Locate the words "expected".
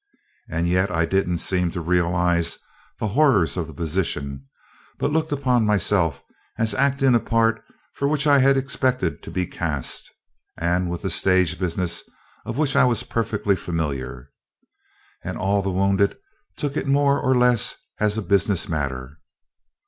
8.57-9.21